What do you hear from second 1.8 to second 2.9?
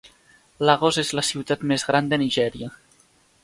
gran de Nigèria.